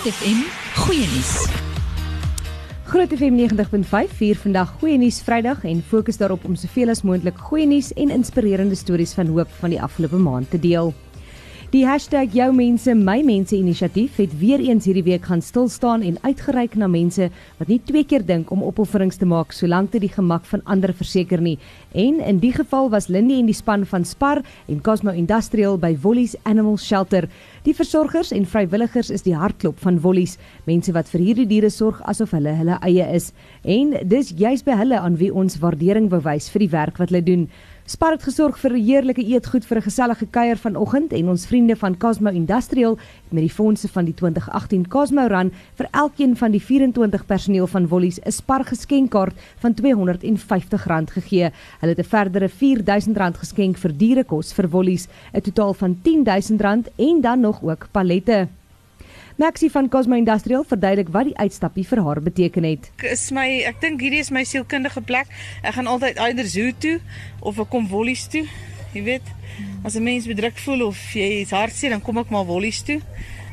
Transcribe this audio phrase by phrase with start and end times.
[0.00, 0.38] Groot FM
[0.80, 1.32] goeie nuus.
[2.88, 7.36] Groot FM 90.5 vier vandag goeie nuus Vrydag en fokus daarop om soveel as moontlik
[7.50, 10.94] goeie nuus en inspirerende stories van hoop van die afgelope maand te deel.
[11.70, 16.02] Die hashtag jou mense my mense inisiatief het weer eens hierdie week gaan stil staan
[16.02, 17.28] en uitgereik na mense
[17.60, 20.90] wat nie twee keer dink om opofferings te maak solank dit die gemak van ander
[20.90, 21.60] verseker nie.
[21.94, 25.92] En in die geval was Lindy en die span van Spar en Cosmo Industrial by
[26.02, 27.30] Wollies Animal Shelter.
[27.62, 32.02] Die versorgers en vrywilligers is die hartklop van Wollies, mense wat vir hierdie diere sorg
[32.10, 33.30] asof hulle hulle eie is.
[33.62, 37.22] En dis juis by hulle aan wie ons waardering bewys vir die werk wat hulle
[37.22, 37.46] doen.
[37.84, 41.76] Spar het gesorg vir 'n heerlike eetgoed vir 'n gesellige kuier vanoggend en ons vriende
[41.76, 42.98] van Cosmo Industrial
[43.30, 47.88] met die fondse van die 2018 Cosmo Run vir elkeen van die 24 personeel van
[47.88, 51.50] Wollies 'n Spar geskenkkaart van R250 gegee.
[51.80, 57.20] Hulle het 'n verdere R4000 geskenk vir dierekos vir Wollies, 'n totaal van R10000 en
[57.20, 58.59] dan nog ook pallette.
[59.36, 62.90] Maxie van Cosmo Industrial verduidelik wat die uitstappie vir haar beteken het.
[63.06, 65.30] Is my ek dink hierdie is my sielkundige plek.
[65.62, 66.98] Ek gaan altyd eider zoo toe
[67.40, 68.44] of ek kom wollies toe.
[68.92, 69.26] Jy weet,
[69.84, 73.00] as 'n mens bedruk voel of jy is hartseer, dan kom ek maar wollies toe.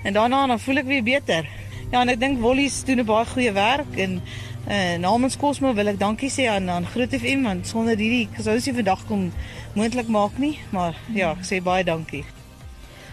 [0.03, 1.47] En daarna dan voel ek weer beter.
[1.91, 4.21] Ja, en ek dink wollies doen 'n baie goeie werk en
[4.67, 8.55] uh, namens Cosmo wil ek dankie sê aan aan Groot FM want sonder hierdie sou
[8.55, 9.31] ons nie vandag kon
[9.73, 12.25] moontlik maak nie, maar ja, ek sê baie dankie.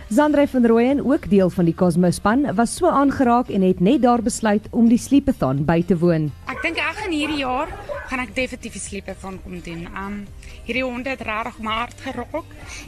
[0.09, 4.03] Zandrey van Rooyen, ook deel van die Cosmo span, was so aangeraak en het net
[4.03, 6.29] daar besluit om die sleepathon by te woon.
[6.53, 7.73] Ek dink ek gaan hierdie jaar
[8.11, 9.89] gaan ek definitief 'n sleepathon kom doen.
[9.97, 10.27] Um
[10.67, 12.45] hierdie honde het regtig my hart gerok.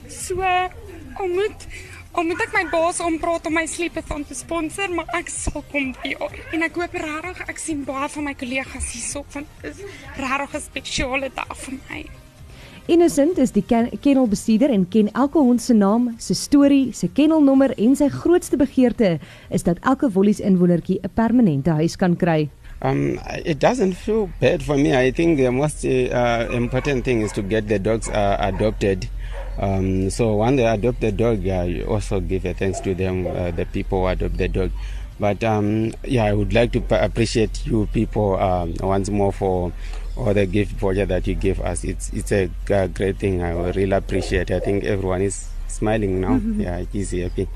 [0.08, 0.44] So
[1.22, 1.66] om moet
[2.12, 5.94] om moet ek my baas ompraat om my sleepathon te sponsor, maar ek sal kom
[6.02, 6.36] die jaar.
[6.52, 9.80] En ek hoop regtig ek sien baie van my kollegas hierso van dis
[10.16, 12.25] regtig 'n spesiale dag vir my.
[12.86, 17.72] Innocent is die ken kennelbestuurder en ken elke hond se naam, sy storie, sy kennelnommer
[17.82, 19.16] en sy grootste begeerte
[19.50, 22.46] is dat elke Wollies inwonertjie 'n permanente huis kan kry.
[22.82, 24.94] Um, it doesn't feel bad for me.
[24.94, 29.08] I think the most uh, important thing is to get the dogs uh, adopted.
[29.58, 33.26] Um, so when they adopt the dog, uh, you also give a thanks to them,
[33.26, 34.70] uh, the people who adopt the dog.
[35.18, 39.72] But um, yeah, I would like to appreciate you people um, once more for
[40.16, 41.84] all the gift voucher that you give us.
[41.84, 42.48] It's it's a
[42.94, 43.42] great thing.
[43.42, 44.50] I really appreciate.
[44.50, 44.56] It.
[44.56, 46.38] I think everyone is smiling now.
[46.38, 46.62] Mm -hmm.
[46.62, 47.48] Yeah, is happy.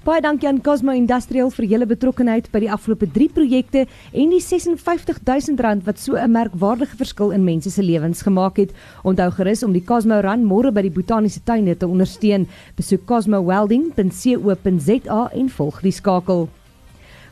[0.00, 3.82] Baie dankie aan Cosmo Industrial vir julle betrokkeheid by die afgelope 3 projekte
[4.16, 8.72] en die R56000 wat so 'n merkwaardige verskil in mense se lewens gemaak het.
[9.04, 12.46] Onthou gerus om die Cosmo Run môre by die Botaniese Tuine te ondersteun.
[12.76, 16.48] Besoek cosmowelding.co.za en volg die skakel.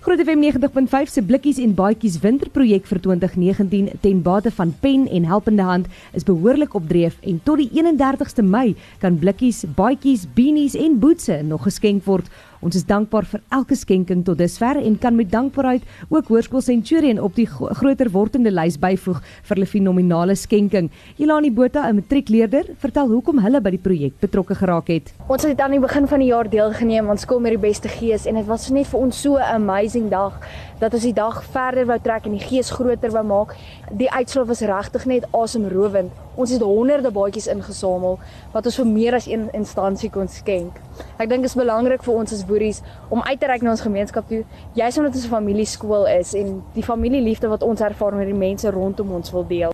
[0.01, 5.25] Groot FM 90.5 se blikkies en baadjies winterprojek vir 2019 ten bate van Pen en
[5.27, 11.01] Helpende Hand is behoorlik opdreef en tot die 31ste Mei kan blikkies, baadjies, beanies en
[11.03, 12.31] boetse nog geskenk word.
[12.61, 17.21] Ons is dankbaar vir elke skenking tot dusver en kan met dankbaarheid ook Hoërskool Centurion
[17.23, 20.91] op die groter wordende lys byvoeg vir hulle fenominale skenking.
[21.23, 25.15] Ilani Botha, 'n matriekleerder, vertel hoekom hulle by die projek betrokke geraak het.
[25.29, 28.27] Ons het aan die begin van die jaar deelgeneem aan skool met die beste gees
[28.27, 30.41] en dit was net vir ons so 'n amazing dag
[30.79, 33.55] dat ons die dag verder wou trek en die gees groter wou maak.
[33.91, 36.13] Die uitslag was regtig net asemrowend.
[36.39, 38.19] Ons het honderde baadjies ingesamel
[38.53, 40.79] wat ons vir meer as een instansie kon skenk.
[41.19, 43.83] Ek dink dit is belangrik vir ons as boeries om uit te reik na ons
[43.83, 44.45] gemeenskap toe,
[44.75, 48.71] juis omdat ons 'n familieskool is en die familieliefde wat ons ervaar met die mense
[48.71, 49.73] rondom ons wil deel.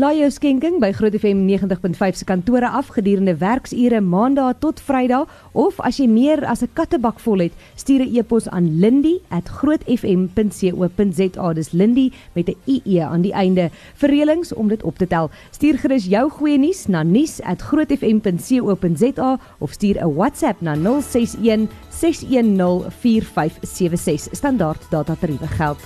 [0.00, 5.28] Laai jou skenking by Groot FM 90.5 se kantore af gedurende werksure Maandag tot Vrydag
[5.52, 11.52] of as jy meer as 'n kattebak vol het, stuur 'n e-pos aan lindy@grootfm.co.za.
[11.52, 13.70] Dis Lindy met 'n ie aan die einde.
[13.94, 19.72] Vir reëlings om dit op te tel, stuur gerus jou goeie nuus na nuus@grootfm.co.za of
[19.72, 24.28] stuur 'n WhatsApp na 061 610 4576.
[24.32, 25.80] Standaard data tariewe geld.